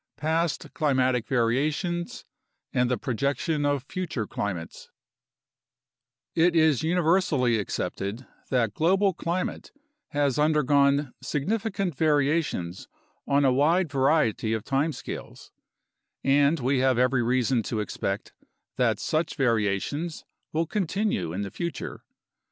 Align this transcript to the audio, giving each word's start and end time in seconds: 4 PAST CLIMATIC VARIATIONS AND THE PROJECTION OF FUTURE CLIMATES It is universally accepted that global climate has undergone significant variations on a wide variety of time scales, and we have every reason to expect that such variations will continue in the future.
4 0.17 0.27
PAST 0.29 0.73
CLIMATIC 0.73 1.27
VARIATIONS 1.27 2.25
AND 2.73 2.89
THE 2.89 2.97
PROJECTION 2.97 3.67
OF 3.67 3.83
FUTURE 3.83 4.25
CLIMATES 4.25 4.89
It 6.33 6.55
is 6.55 6.81
universally 6.81 7.59
accepted 7.59 8.25
that 8.49 8.73
global 8.73 9.13
climate 9.13 9.69
has 10.07 10.39
undergone 10.39 11.13
significant 11.21 11.95
variations 11.95 12.87
on 13.27 13.45
a 13.45 13.53
wide 13.53 13.91
variety 13.91 14.53
of 14.53 14.63
time 14.63 14.91
scales, 14.91 15.51
and 16.23 16.59
we 16.59 16.79
have 16.79 16.97
every 16.97 17.21
reason 17.21 17.61
to 17.61 17.79
expect 17.79 18.33
that 18.77 18.97
such 18.99 19.35
variations 19.35 20.25
will 20.51 20.65
continue 20.65 21.31
in 21.31 21.41
the 21.41 21.51
future. 21.51 22.01